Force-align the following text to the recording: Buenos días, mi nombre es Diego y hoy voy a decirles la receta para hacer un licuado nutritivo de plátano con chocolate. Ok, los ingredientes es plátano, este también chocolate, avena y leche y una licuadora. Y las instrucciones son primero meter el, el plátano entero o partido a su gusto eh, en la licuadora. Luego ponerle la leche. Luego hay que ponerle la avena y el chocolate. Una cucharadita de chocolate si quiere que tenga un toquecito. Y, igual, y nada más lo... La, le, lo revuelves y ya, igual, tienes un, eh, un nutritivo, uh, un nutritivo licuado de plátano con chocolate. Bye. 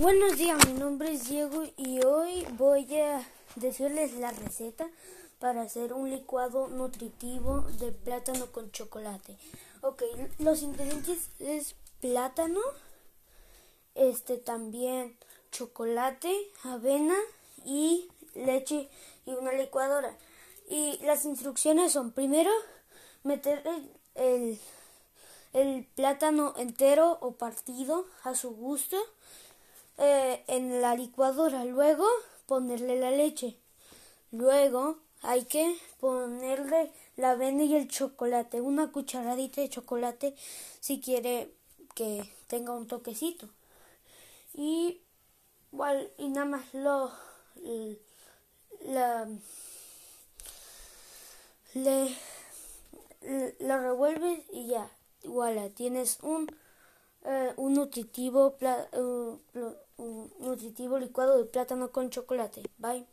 Buenos 0.00 0.36
días, 0.36 0.64
mi 0.68 0.74
nombre 0.74 1.10
es 1.10 1.28
Diego 1.28 1.64
y 1.76 2.04
hoy 2.04 2.46
voy 2.52 2.86
a 3.00 3.20
decirles 3.56 4.14
la 4.14 4.30
receta 4.30 4.88
para 5.40 5.62
hacer 5.62 5.92
un 5.92 6.08
licuado 6.08 6.68
nutritivo 6.68 7.62
de 7.80 7.90
plátano 7.90 8.52
con 8.52 8.70
chocolate. 8.70 9.36
Ok, 9.80 10.04
los 10.38 10.62
ingredientes 10.62 11.30
es 11.40 11.74
plátano, 12.00 12.60
este 13.96 14.36
también 14.36 15.16
chocolate, 15.50 16.32
avena 16.62 17.16
y 17.64 18.08
leche 18.36 18.88
y 19.26 19.32
una 19.32 19.50
licuadora. 19.50 20.16
Y 20.70 20.98
las 21.02 21.24
instrucciones 21.24 21.90
son 21.90 22.12
primero 22.12 22.52
meter 23.24 23.64
el, 24.14 24.60
el 25.54 25.88
plátano 25.96 26.54
entero 26.56 27.18
o 27.20 27.32
partido 27.32 28.06
a 28.22 28.36
su 28.36 28.50
gusto 28.50 28.96
eh, 29.98 30.44
en 30.46 30.80
la 30.80 30.94
licuadora. 30.94 31.64
Luego 31.64 32.06
ponerle 32.46 32.98
la 32.98 33.10
leche. 33.10 33.58
Luego 34.30 34.98
hay 35.22 35.44
que 35.44 35.76
ponerle 36.00 36.92
la 37.16 37.32
avena 37.32 37.64
y 37.64 37.74
el 37.76 37.88
chocolate. 37.88 38.60
Una 38.60 38.90
cucharadita 38.92 39.60
de 39.60 39.70
chocolate 39.70 40.34
si 40.80 41.00
quiere 41.00 41.52
que 41.94 42.32
tenga 42.46 42.72
un 42.72 42.86
toquecito. 42.86 43.48
Y, 44.54 45.02
igual, 45.72 46.10
y 46.18 46.28
nada 46.28 46.46
más 46.46 46.74
lo... 46.74 47.12
La, 48.84 49.28
le, 51.74 52.16
lo 53.60 53.78
revuelves 53.78 54.40
y 54.52 54.68
ya, 54.68 54.90
igual, 55.22 55.72
tienes 55.74 56.18
un, 56.22 56.50
eh, 57.24 57.52
un 57.56 57.74
nutritivo, 57.74 58.56
uh, 58.60 59.38
un 59.96 60.32
nutritivo 60.38 60.98
licuado 60.98 61.38
de 61.38 61.44
plátano 61.44 61.90
con 61.90 62.10
chocolate. 62.10 62.62
Bye. 62.78 63.08